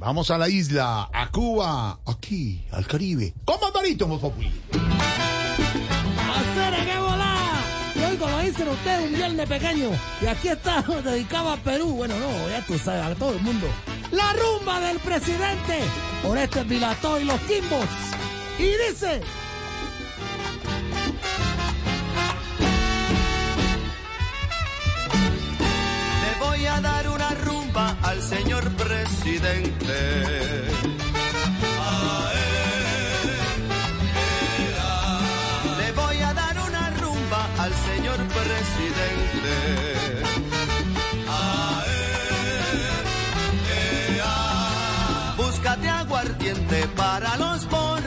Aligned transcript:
Vamos 0.00 0.30
a 0.30 0.38
la 0.38 0.48
isla, 0.48 1.10
a 1.12 1.30
Cuba, 1.30 2.00
aquí, 2.06 2.64
al 2.72 2.86
Caribe. 2.86 3.34
Con 3.44 3.60
Barbarito, 3.60 4.06
Voz 4.06 4.18
Populi. 4.18 4.50
¡Hacer 4.70 6.86
qué 6.86 6.98
volada! 6.98 7.60
Y 7.94 8.04
hoy, 8.04 8.16
como 8.16 8.38
dicen 8.38 8.68
ustedes, 8.68 9.10
un 9.10 9.14
viernes 9.14 9.46
pequeño. 9.46 9.90
Y 10.22 10.26
aquí 10.26 10.48
está 10.48 10.80
dedicado 11.04 11.50
a 11.50 11.58
Perú. 11.58 11.96
Bueno, 11.96 12.14
no, 12.18 12.48
ya 12.48 12.64
tú 12.66 12.78
sabes, 12.78 13.04
a 13.04 13.14
todo 13.14 13.34
el 13.34 13.42
mundo. 13.42 13.66
La 14.10 14.32
rumba 14.32 14.80
del 14.80 14.98
presidente. 15.00 15.80
Oreste 16.26 16.64
Pilató 16.64 17.20
y 17.20 17.24
los 17.24 17.38
Kimbos. 17.40 17.84
Y 18.58 18.72
dice... 18.88 19.20
señor 28.30 28.64
presidente. 28.76 29.98
Le 35.80 35.92
voy 36.00 36.18
a 36.28 36.32
dar 36.32 36.56
una 36.68 36.90
rumba 37.02 37.42
al 37.58 37.72
señor 37.88 38.18
presidente. 38.38 39.56
Búscate 45.36 45.88
aguardiente 45.88 46.86
para 46.96 47.36
los 47.36 47.68
borrachones. 47.68 47.99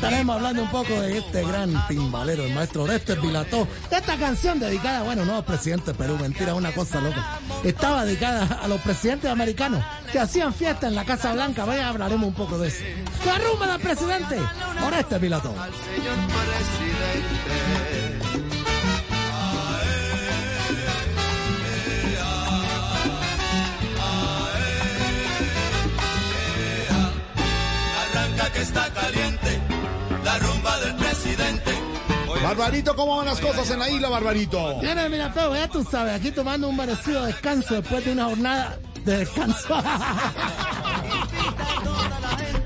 Estaremos 0.00 0.36
hablando 0.36 0.62
un 0.62 0.70
poco 0.70 0.98
de 0.98 1.18
este 1.18 1.44
gran 1.44 1.86
timbalero, 1.86 2.42
el 2.44 2.54
maestro 2.54 2.84
Oreste 2.84 3.16
Pilató. 3.16 3.68
Esta 3.90 4.16
canción 4.16 4.58
dedicada, 4.58 5.02
bueno, 5.02 5.26
no 5.26 5.36
al 5.36 5.44
presidente 5.44 5.92
de 5.92 5.98
Perú, 5.98 6.16
mentira, 6.18 6.54
una 6.54 6.72
cosa 6.72 7.02
loca. 7.02 7.38
Estaba 7.62 8.06
dedicada 8.06 8.60
a 8.62 8.66
los 8.66 8.80
presidentes 8.80 9.30
americanos 9.30 9.84
que 10.10 10.18
hacían 10.18 10.54
fiesta 10.54 10.88
en 10.88 10.94
la 10.94 11.04
Casa 11.04 11.34
Blanca. 11.34 11.66
Vaya, 11.66 11.90
hablaremos 11.90 12.28
un 12.28 12.34
poco 12.34 12.56
de 12.56 12.68
eso. 12.68 12.82
La 13.26 13.36
rumba 13.40 13.66
del 13.66 13.80
presidente, 13.82 14.38
Oreste 14.86 15.20
Pilató. 15.20 15.50
al 15.60 15.70
señor 15.70 16.16
presidente. 16.16 17.60
Arranca 28.14 28.52
que 28.52 28.62
está 28.62 28.89
Barbarito, 32.50 32.96
¿cómo 32.96 33.16
van 33.16 33.26
las 33.26 33.38
cosas 33.38 33.70
en 33.70 33.78
la 33.78 33.88
isla, 33.88 34.08
Barbarito? 34.08 34.78
Mira, 34.82 35.08
mira, 35.08 35.32
todo, 35.32 35.54
ya 35.54 35.68
tú 35.68 35.86
sabes, 35.88 36.16
aquí 36.16 36.32
tomando 36.32 36.68
un 36.68 36.76
merecido 36.76 37.24
descanso 37.24 37.76
después 37.76 38.04
de 38.04 38.10
una 38.10 38.24
jornada 38.24 38.76
de 39.04 39.18
descanso. 39.18 39.68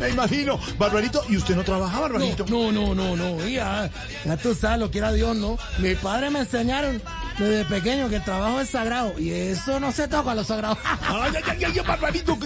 Me 0.00 0.08
imagino. 0.08 0.58
Barbarito, 0.78 1.22
¿y 1.28 1.36
usted 1.36 1.54
no 1.54 1.64
trabaja, 1.64 2.00
Barbarito? 2.00 2.46
No, 2.48 2.72
no, 2.72 2.94
no, 2.94 3.14
no, 3.14 3.46
ya, 3.46 3.90
ya 4.24 4.36
tú 4.38 4.54
sabes 4.54 4.78
lo 4.78 4.90
que 4.90 4.96
era 4.98 5.12
Dios, 5.12 5.36
¿no? 5.36 5.58
Mis 5.76 5.98
padres 5.98 6.32
me 6.32 6.38
enseñaron 6.40 7.02
desde 7.38 7.66
pequeño 7.66 8.08
que 8.08 8.16
el 8.16 8.24
trabajo 8.24 8.60
es 8.62 8.70
sagrado 8.70 9.12
y 9.18 9.32
eso 9.32 9.78
no 9.80 9.92
se 9.92 10.08
toca 10.08 10.30
a 10.30 10.34
lo 10.34 10.44
sagrado. 10.44 10.78
Ay, 11.02 11.32
ay, 11.36 11.42
ay, 11.46 11.64
ay, 11.64 11.80
Barbarito, 11.86 12.38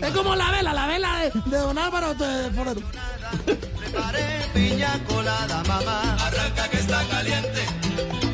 es 0.00 0.10
como 0.14 0.34
la 0.34 0.50
vela, 0.52 0.72
la 0.72 0.86
vela 0.86 1.18
de, 1.18 1.32
de 1.50 1.58
Don 1.58 1.76
Álvaro 1.76 2.14
de, 2.14 2.26
de 2.44 2.50
Forero. 2.50 2.80
Preparé 3.90 4.46
piña 4.54 5.00
colada, 5.08 5.64
mamá. 5.66 6.16
Arranca 6.24 6.68
que 6.70 6.76
está 6.78 7.02
caliente 7.08 7.62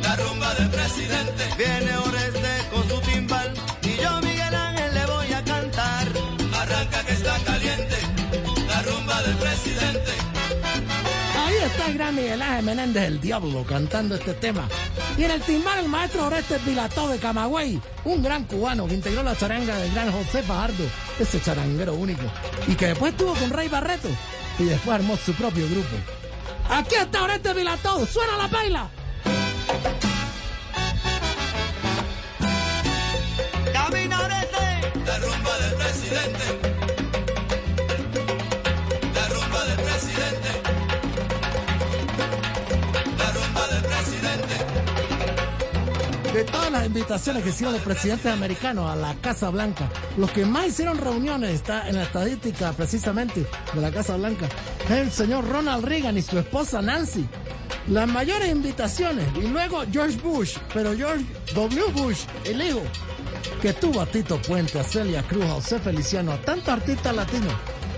la 0.03 0.15
rumba 0.15 0.53
del 0.53 0.69
presidente. 0.69 1.43
Viene 1.57 1.97
Oreste 1.97 2.53
con 2.71 2.87
su 2.87 3.01
timbal 3.01 3.53
y 3.81 4.01
yo 4.01 4.21
Miguel 4.21 4.53
Ángel 4.55 4.93
le 4.93 5.05
voy 5.07 5.33
a 5.33 5.43
cantar. 5.43 6.07
Arranca 6.61 7.03
que 7.05 7.13
está 7.13 7.39
caliente 7.39 7.95
la 8.67 8.81
rumba 8.83 9.21
del 9.23 9.35
presidente. 9.37 10.11
Ahí 11.43 11.55
está 11.65 11.87
el 11.87 11.93
gran 11.95 12.15
Miguel 12.15 12.41
Ángel 12.41 12.65
Menéndez, 12.65 13.03
el 13.05 13.19
diablo, 13.19 13.65
cantando 13.67 14.13
este 14.13 14.33
tema. 14.35 14.67
Y 15.17 15.23
en 15.23 15.31
el 15.31 15.41
timbal 15.41 15.79
el 15.79 15.89
maestro 15.89 16.27
Oreste 16.27 16.59
Pilató 16.59 17.07
de 17.07 17.17
Camagüey, 17.17 17.81
un 18.05 18.21
gran 18.21 18.43
cubano 18.43 18.85
que 18.85 18.93
integró 18.93 19.23
la 19.23 19.35
charanga 19.35 19.75
del 19.77 19.91
gran 19.91 20.11
José 20.11 20.43
Fajardo, 20.43 20.83
ese 21.19 21.41
charanguero 21.41 21.95
único, 21.95 22.25
y 22.67 22.75
que 22.75 22.87
después 22.89 23.13
estuvo 23.13 23.33
con 23.33 23.49
Rey 23.49 23.67
Barreto 23.67 24.09
y 24.59 24.63
después 24.65 24.95
armó 24.95 25.17
su 25.17 25.33
propio 25.33 25.67
grupo. 25.69 25.95
Aquí 26.69 26.95
está 26.95 27.23
Oreste 27.23 27.53
Pilató, 27.53 28.05
suena 28.05 28.37
la 28.37 28.47
paila. 28.47 28.89
Camina 33.73 34.21
Oreste, 34.21 35.01
la 35.05 35.19
rumba 35.19 35.57
del 35.59 35.73
presidente. 35.75 36.66
Las 46.77 46.85
invitaciones 46.85 47.43
que 47.43 47.49
hicieron 47.49 47.73
los 47.73 47.81
presidentes 47.81 48.31
americanos 48.31 48.89
a 48.89 48.95
la 48.95 49.15
Casa 49.15 49.49
Blanca, 49.49 49.89
los 50.15 50.29
que 50.29 50.45
más 50.45 50.67
hicieron 50.67 50.99
reuniones 50.99 51.51
está 51.51 51.89
en 51.89 51.95
la 51.95 52.03
estadística 52.03 52.71
precisamente 52.73 53.47
de 53.73 53.81
la 53.81 53.91
Casa 53.91 54.15
Blanca, 54.15 54.47
el 54.87 55.11
señor 55.11 55.47
Ronald 55.47 55.83
Reagan 55.83 56.17
y 56.17 56.21
su 56.21 56.37
esposa 56.37 56.81
Nancy. 56.81 57.27
Las 57.87 58.07
mayores 58.07 58.49
invitaciones, 58.49 59.25
y 59.37 59.47
luego 59.47 59.83
George 59.91 60.17
Bush, 60.17 60.57
pero 60.73 60.95
George 60.95 61.25
W. 61.55 61.91
Bush, 61.93 62.25
el 62.45 62.61
hijo, 62.61 62.81
que 63.61 63.73
tuvo 63.73 64.01
a 64.01 64.05
Tito 64.05 64.39
Puente, 64.41 64.79
a 64.79 64.83
Celia 64.83 65.23
Cruz, 65.23 65.45
a 65.45 65.53
José 65.53 65.79
Feliciano, 65.79 66.33
a 66.33 66.37
tantos 66.37 66.69
artistas 66.69 67.15
latinos. 67.15 67.53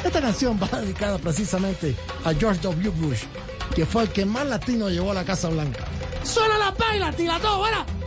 Esta 0.06 0.22
canción 0.22 0.58
va 0.62 0.80
dedicada 0.80 1.18
precisamente 1.18 1.96
a 2.24 2.34
George 2.34 2.62
W. 2.62 2.90
Bush, 2.92 3.24
que 3.76 3.86
fue 3.86 4.04
el 4.04 4.10
que 4.10 4.26
más 4.26 4.46
latino 4.46 4.90
llevó 4.90 5.12
a 5.12 5.16
la 5.16 5.26
Casa 5.26 5.50
Blanca. 5.50 5.84
¡Suena 6.24 6.58
la 6.58 6.74
paila, 6.74 7.12
tira 7.12 7.40
todo, 7.40 7.58
¡Buena! 7.58 7.99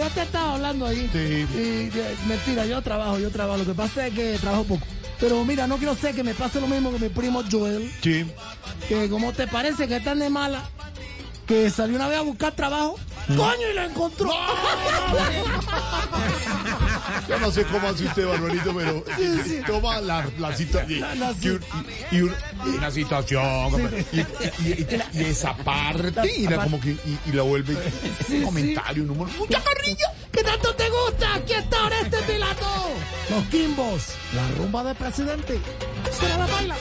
Ya 0.00 0.08
te 0.10 0.22
estaba 0.22 0.54
hablando 0.54 0.86
ahí. 0.86 1.08
Sí. 1.12 1.18
Y, 1.18 1.98
eh, 1.98 2.16
mentira, 2.26 2.66
yo 2.66 2.80
trabajo, 2.82 3.18
yo 3.18 3.30
trabajo. 3.30 3.58
Lo 3.58 3.66
que 3.66 3.74
pasa 3.74 4.06
es 4.06 4.14
que 4.14 4.38
trabajo 4.38 4.64
poco. 4.64 4.86
Pero 5.18 5.44
mira, 5.44 5.66
no 5.66 5.76
quiero 5.76 5.94
ser 5.94 6.14
que 6.14 6.22
me 6.24 6.32
pase 6.34 6.60
lo 6.60 6.66
mismo 6.66 6.90
que 6.92 6.98
mi 6.98 7.08
primo 7.10 7.42
Joel, 7.50 7.92
Sí. 8.02 8.24
que 8.88 9.08
como 9.10 9.32
te 9.32 9.46
parece 9.46 9.86
que 9.86 9.96
están 9.96 10.18
de 10.18 10.30
mala, 10.30 10.62
que 11.46 11.68
salió 11.70 11.96
una 11.96 12.08
vez 12.08 12.18
a 12.18 12.22
buscar 12.22 12.52
trabajo, 12.54 12.98
coño, 13.28 13.68
y 13.70 13.74
lo 13.74 13.82
encontró. 13.82 14.30
Yo 17.28 17.38
no 17.38 17.50
sé 17.50 17.64
cómo 17.64 17.88
hace 17.88 18.04
usted, 18.04 18.26
Barbarito, 18.26 18.74
pero 18.74 19.04
Sí, 19.16 19.40
sí. 19.44 19.60
toma 19.66 20.00
la, 20.00 20.26
la 20.38 20.56
situación. 20.56 21.00
La- 21.00 21.14
la- 21.14 21.34
y, 21.40 21.48
un- 21.48 21.64
y- 22.10 22.16
y 22.16 22.22
un- 22.22 22.34
y 22.66 22.68
una 22.70 22.90
situación. 22.90 24.04
Y, 24.12 24.20
y- 24.68 25.24
esa 25.24 25.54
la, 26.48 26.64
como 26.64 26.80
que 26.80 26.90
y, 27.26 27.32
la 27.32 27.42
vuelve 27.42 27.76
Sí, 28.26 28.38
un 28.38 28.44
comentario, 28.44 29.02
un 29.04 29.10
humor. 29.10 29.28
¡Mucha 29.38 29.60
carrilla! 29.62 30.06
¿Qué 30.32 30.42
tanto 30.42 30.74
te 30.74 30.88
gusta? 30.88 31.34
Aquí 31.34 31.52
está 31.52 31.84
Oreste 31.84 32.16
Pilato. 32.26 32.66
Los 33.30 33.44
Kimbos, 33.46 34.02
la 34.34 34.48
rumba 34.58 34.84
del 34.84 34.96
presidente. 34.96 35.60
Suena 36.18 36.38
la 36.38 36.46
baila. 36.46 36.76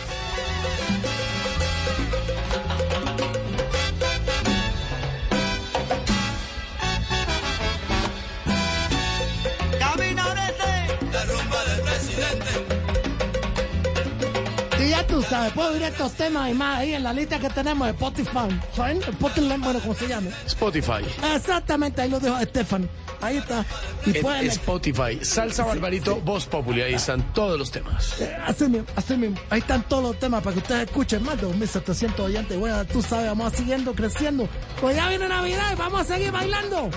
Y 14.82 14.90
ya 14.90 15.06
tú 15.06 15.22
sabes, 15.22 15.52
puedo 15.54 15.72
oír 15.74 15.84
estos 15.84 16.14
temas 16.14 16.50
y 16.50 16.54
más 16.54 16.80
ahí 16.80 16.94
en 16.94 17.04
la 17.04 17.12
lista 17.12 17.38
que 17.38 17.50
tenemos 17.50 17.86
de 17.88 17.92
Spotify. 17.94 18.60
¿Saben? 18.76 19.02
Spotify, 19.04 19.56
bueno, 19.60 19.80
¿cómo 19.82 19.94
se 19.94 20.08
llama? 20.08 20.30
Spotify. 20.46 21.04
Exactamente, 21.36 22.02
ahí 22.02 22.10
lo 22.10 22.20
dejo 22.20 22.36
a 22.36 22.44
Estefan. 22.44 22.90
Ahí 23.22 23.38
está. 23.38 23.66
Y 24.06 24.16
En 24.16 24.22
pueden... 24.22 24.48
Spotify. 24.48 25.20
Salsa 25.22 25.66
Barbarito, 25.66 26.22
Voz 26.22 26.46
Populi. 26.46 26.82
Ahí 26.82 26.94
están 26.94 27.22
todos 27.34 27.60
los 27.60 27.70
temas. 27.70 28.22
Eh, 28.22 28.34
Así 28.48 28.64
mismo, 28.70 28.88
así 28.96 29.18
mismo. 29.18 29.38
Ahí 29.50 29.60
están 29.60 29.84
todos 29.90 30.04
los 30.04 30.20
temas 30.20 30.42
para 30.42 30.54
que 30.54 30.60
ustedes 30.62 30.84
escuchen 30.88 31.24
más 31.24 31.40
de 31.42 31.48
2.700 31.48 32.20
oyentes. 32.22 32.58
Bueno, 32.58 32.86
tú 32.86 33.02
sabes, 33.02 33.26
vamos 33.28 33.52
siguiendo 33.54 33.94
creciendo. 33.94 34.48
Pues 34.80 34.96
ya 34.96 35.10
viene 35.10 35.28
Navidad 35.28 35.74
y 35.74 35.76
vamos 35.76 36.00
a 36.02 36.04
seguir 36.06 36.32
bailando. 36.32 36.90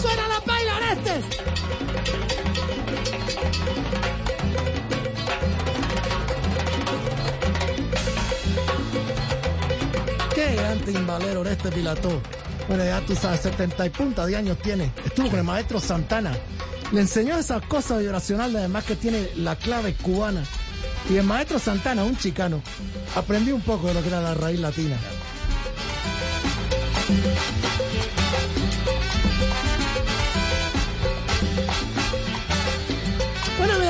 ¡Suena 0.00 0.28
la 0.28 0.40
paila, 0.42 0.76
Orestes! 0.76 1.24
Qué 10.44 10.56
gran 10.56 10.78
timbalero 10.80 11.40
Oreste 11.40 11.70
Pilató. 11.70 12.20
Bueno, 12.68 12.84
ya 12.84 13.00
tú 13.00 13.16
sabes, 13.16 13.40
70 13.40 13.86
y 13.86 13.90
punta 13.90 14.26
de 14.26 14.36
años 14.36 14.58
tiene. 14.58 14.92
Estuvo 15.02 15.30
con 15.30 15.38
el 15.38 15.44
maestro 15.44 15.80
Santana. 15.80 16.36
Le 16.92 17.00
enseñó 17.00 17.38
esas 17.38 17.64
cosas 17.64 18.00
vibracionales, 18.00 18.56
además 18.56 18.84
que 18.84 18.94
tiene 18.94 19.30
la 19.36 19.56
clave 19.56 19.94
cubana. 19.94 20.44
Y 21.08 21.16
el 21.16 21.24
maestro 21.24 21.58
Santana, 21.58 22.04
un 22.04 22.18
chicano. 22.18 22.62
Aprendí 23.16 23.52
un 23.52 23.62
poco 23.62 23.88
de 23.88 23.94
lo 23.94 24.02
que 24.02 24.08
era 24.08 24.20
la 24.20 24.34
raíz 24.34 24.60
latina. 24.60 24.98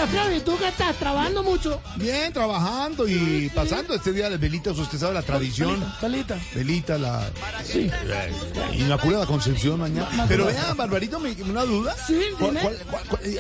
Freddy, 0.07 0.41
¿tú 0.41 0.57
qué 0.59 0.69
estás? 0.69 0.97
¿Trabajando 0.97 1.43
mucho? 1.43 1.81
Bien, 1.97 2.33
trabajando 2.33 3.09
y 3.09 3.51
pasando 3.55 3.95
este 3.95 4.13
día 4.13 4.29
de 4.31 4.37
velitas. 4.37 4.77
Usted 4.79 4.99
sabe 4.99 5.15
la 5.15 5.23
tradición. 5.23 5.83
Pelita. 6.01 6.39
Velita, 6.55 6.99
la 6.99 7.31
Sí. 7.65 7.91
eh, 7.91 8.33
Inmaculada 8.79 9.27
Concepción 9.27 9.81
mañana. 9.81 10.25
Pero 10.29 10.47
vean, 10.47 10.77
Barbarito, 10.77 11.19
me, 11.21 11.33
una 11.43 11.65
duda. 11.65 11.95
Sí, 12.07 12.21
¿Cuál, 12.39 12.51
dime. 12.51 12.61
cuál- 12.63 12.79
cuál- 12.91 13.05
cuál- 13.09 13.23
eh, 13.25 13.39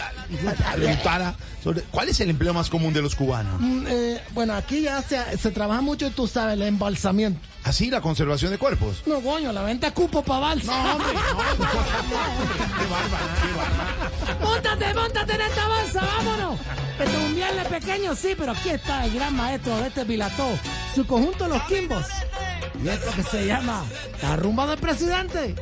ah, 1.06 1.34
sobre 1.62 1.82
cuál 1.82 2.08
es 2.08 2.20
el 2.20 2.30
empleo 2.30 2.52
más 2.54 2.68
común 2.70 2.92
de 2.92 3.02
los 3.02 3.14
cubanos? 3.14 3.60
Mm, 3.60 3.86
eh, 3.88 4.20
bueno, 4.32 4.54
aquí 4.54 4.82
ya 4.82 5.02
se, 5.02 5.18
se 5.38 5.50
trabaja 5.50 5.80
mucho, 5.80 6.10
tú 6.10 6.26
sabes, 6.26 6.54
el 6.54 6.62
embalsamiento. 6.62 7.40
Así, 7.64 7.90
la 7.90 8.02
conservación 8.02 8.50
de 8.50 8.58
cuerpos. 8.58 9.02
No, 9.06 9.20
coño, 9.22 9.50
la 9.50 9.62
venta 9.62 9.90
cupo 9.92 10.22
para 10.22 10.40
balsa. 10.40 10.82
No, 10.82 10.92
hombre, 10.92 11.14
no, 11.14 11.20
no, 11.20 11.24
qué 11.24 12.86
bárbaro, 12.90 13.26
qué 13.40 13.52
bárbaro. 13.56 14.40
¡Móntate, 14.40 14.94
móntate 14.94 15.34
en 15.34 15.40
esta 15.40 15.68
balsa, 15.68 16.00
vámonos! 16.02 16.60
Este 16.98 17.16
es 17.16 17.24
un 17.24 17.34
viernes 17.34 17.66
pequeño, 17.66 18.14
sí, 18.14 18.34
pero 18.38 18.52
aquí 18.52 18.68
está 18.68 19.06
el 19.06 19.14
gran 19.14 19.34
maestro 19.34 19.76
de 19.78 19.88
este 19.88 20.04
pilató, 20.04 20.46
su 20.94 21.06
conjunto 21.06 21.48
Los 21.48 21.62
Quimbos. 21.62 22.04
Y 22.82 22.88
esto 22.88 23.10
que 23.16 23.22
se 23.22 23.46
llama 23.46 23.82
La 24.22 24.36
Rumba 24.36 24.66
del 24.66 24.78
Presidente. 24.78 25.54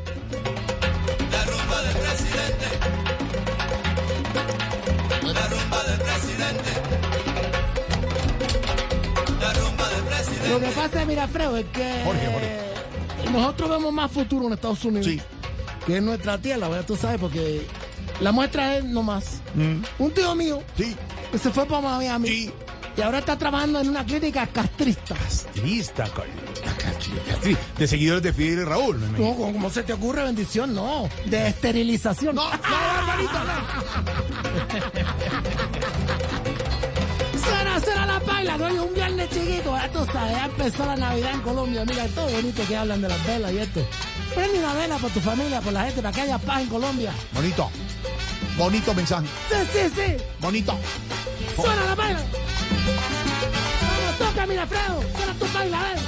Lo 10.52 10.60
que 10.60 10.66
pasa 10.68 11.00
es, 11.02 11.06
mira, 11.06 11.26
Freo, 11.28 11.56
es 11.56 11.64
que 11.72 12.02
Jorge, 12.04 12.26
Jorge. 12.32 13.30
nosotros 13.32 13.70
vemos 13.70 13.92
más 13.92 14.10
futuro 14.10 14.46
en 14.46 14.52
Estados 14.54 14.84
Unidos. 14.84 15.06
Sí. 15.06 15.20
Que 15.86 15.96
es 15.96 16.02
nuestra 16.02 16.38
tierra, 16.38 16.68
¿verdad? 16.68 16.84
Tú 16.86 16.96
sabes, 16.96 17.18
porque 17.20 17.66
la 18.20 18.30
muestra 18.32 18.76
es 18.76 18.84
nomás. 18.84 19.40
Un 19.98 20.10
tío 20.12 20.34
mío 20.34 20.62
Sí, 20.76 20.94
que 21.30 21.38
se 21.38 21.50
fue 21.50 21.66
para 21.66 21.80
Miami 21.80 22.28
sí. 22.28 22.52
y 22.96 23.00
ahora 23.00 23.18
está 23.20 23.36
trabajando 23.38 23.80
en 23.80 23.88
una 23.88 24.04
clínica 24.04 24.46
castrista. 24.46 25.14
Castrista, 25.14 26.04
co- 26.10 26.22
castri- 26.22 27.56
de 27.78 27.86
seguidores 27.88 28.22
de 28.22 28.32
Fidel 28.32 28.60
y 28.60 28.64
Raúl. 28.64 28.96
imagino. 28.96 29.28
No, 29.30 29.34
¿cómo, 29.36 29.52
cómo 29.52 29.70
se 29.70 29.82
te 29.82 29.92
ocurre 29.92 30.22
bendición? 30.24 30.74
No, 30.74 31.08
de 31.26 31.48
esterilización. 31.48 32.34
No, 32.36 32.44
no, 32.50 32.58
Barbarito, 32.60 33.32
no. 33.32 33.52
Será, 37.44 37.80
será 37.80 38.06
la 38.06 38.20
paila, 38.20 38.56
no 38.58 38.66
hay 38.66 38.78
un 38.78 38.94
viernes 38.94 39.30
chiquito, 39.30 39.74
ya 40.14 40.44
empezó 40.46 40.86
la 40.86 40.96
Navidad 40.96 41.32
en 41.34 41.40
Colombia, 41.40 41.84
mira, 41.84 42.06
todo 42.08 42.28
bonito 42.28 42.62
que 42.66 42.76
hablan 42.76 43.00
de 43.00 43.08
las 43.08 43.26
velas 43.26 43.52
y 43.52 43.58
esto. 43.58 43.86
Prende 44.34 44.58
una 44.58 44.74
vela 44.74 44.96
por 44.98 45.10
tu 45.10 45.20
familia, 45.20 45.60
por 45.60 45.72
la 45.72 45.84
gente, 45.84 46.02
para 46.02 46.14
que 46.14 46.20
haya 46.22 46.38
paz 46.38 46.62
en 46.62 46.68
Colombia. 46.68 47.12
Bonito. 47.32 47.70
Bonito 48.56 48.94
mensaje. 48.94 49.26
Sí, 49.50 49.56
sí, 49.72 49.92
sí, 49.94 50.24
Bonito. 50.40 50.78
suena 51.56 51.84
la 51.84 51.96
paila. 51.96 52.20
Vamos, 53.80 54.18
toca, 54.18 54.46
mira, 54.46 54.66
Fredo, 54.66 55.02
suena 55.16 55.34
tu 55.34 55.46
paila, 55.46 55.80
a 55.80 55.82
ver. 55.84 55.98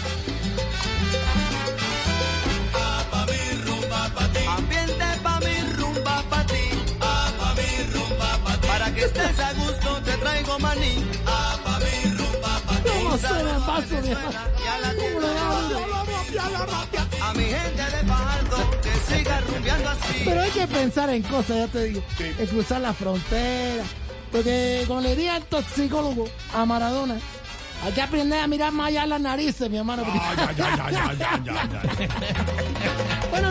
Ambiente 4.56 5.04
pa' 5.22 5.40
mi 5.40 5.72
rumba 5.76 6.22
pa' 6.30 6.46
ti. 6.46 6.64
Ah, 7.00 7.32
pa' 7.38 7.54
mi 7.54 7.92
rumba 7.92 8.38
pa' 8.44 8.60
ti. 8.60 8.66
Para 8.68 8.94
que 8.94 9.04
estés 9.04 9.38
a 9.40 9.52
gusto 9.54 10.02
te 10.02 10.12
traigo 10.12 10.58
maní. 10.58 11.04
A 17.22 17.32
mi 17.34 17.44
gente 17.44 17.82
de 17.82 18.06
Fajardo 18.06 18.56
que 18.82 19.14
siga 19.14 19.40
rumbeando 19.40 19.88
así. 19.90 20.22
Pero 20.24 20.42
hay 20.42 20.50
que 20.50 20.66
pensar 20.66 21.10
en 21.10 21.22
cosas, 21.22 21.56
ya 21.56 21.66
te 21.68 21.84
digo. 21.84 22.02
En 22.38 22.46
cruzar 22.46 22.80
la 22.80 22.92
frontera. 22.92 23.84
Porque, 24.32 24.84
como 24.88 25.00
le 25.00 25.10
diría 25.14 25.36
el 25.36 25.44
toxicólogo 25.44 26.26
a 26.52 26.64
Maradona, 26.66 27.16
hay 27.84 27.92
que 27.92 28.02
aprender 28.02 28.40
a 28.40 28.46
mirar 28.48 28.72
más 28.72 28.88
allá 28.88 29.06
las 29.06 29.20
narices, 29.20 29.70
mi 29.70 29.76
hermano. 29.76 30.02
porque- 30.04 30.18
ay, 30.20 30.56
ay, 30.60 31.18
ay. 31.98 32.08
Bueno, 33.30 33.50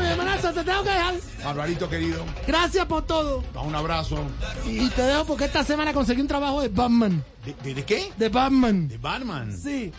te 0.52 0.64
tengo 0.64 0.84
que 0.84 0.90
dejar. 0.90 1.16
Barbarito 1.44 1.90
querido, 1.90 2.26
Gracias 2.48 2.86
por 2.86 3.04
todo. 3.06 3.44
da 3.54 3.62
un 3.62 3.76
abrazo. 3.76 4.18
Y 4.66 4.90
te 4.90 5.02
dejo 5.04 5.26
porque 5.26 5.46
esta 5.46 5.64
semana 5.64 5.94
conseguí 5.94 6.22
un 6.22 6.28
trabajo 6.28 6.62
de 6.62 6.70
Batman. 6.70 7.24
¿De, 7.46 7.54
de, 7.64 7.76
de 7.76 7.84
qué? 7.86 8.12
De 8.18 8.30
Batman. 8.30 8.88
De 8.88 8.98
Batman. 8.98 9.56
Sí. 9.58 9.92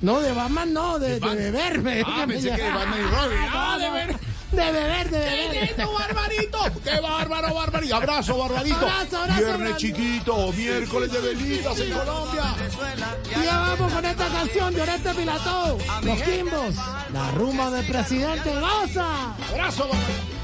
No, 0.00 0.20
de 0.20 0.32
Batman 0.32 0.72
no, 0.72 0.98
de, 1.00 1.18
de, 1.18 1.34
beberme. 1.34 2.02
Ah, 2.06 2.24
pensé 2.26 2.50
que 2.50 2.62
de 2.62 2.70
Batman 2.70 2.98
y 3.00 3.02
Robin. 3.02 3.38
Ah, 3.52 3.78
de 3.78 3.90
ver. 3.90 4.16
De 4.50 4.72
beber, 4.72 5.10
de 5.10 5.18
beber. 5.18 5.76
¡Qué 5.76 5.84
barbarito! 5.84 6.58
¡Qué 6.82 7.00
bárbaro, 7.00 7.54
barbarito! 7.54 7.96
¡Abrazo, 7.96 8.38
barbarito! 8.38 8.76
Abrazo, 8.76 9.18
abrazo, 9.18 9.40
Viernes 9.40 9.76
chiquito, 9.76 10.52
miércoles 10.52 11.12
de 11.12 11.20
velitas 11.20 11.78
en 11.80 11.92
Colombia. 11.92 12.54
Y 13.40 13.44
ya 13.44 13.58
vamos 13.58 13.92
con 13.92 14.04
esta 14.04 14.28
canción 14.28 14.74
de 14.74 14.82
Oreste 14.82 15.14
Pilató. 15.14 15.78
Los 16.02 16.22
Quimbos. 16.22 16.74
La 17.12 17.30
rumba 17.32 17.70
del 17.70 17.86
presidente 17.86 18.50
goza. 18.58 19.34
¡Abrazo, 19.50 19.88
barbarito! 19.88 20.37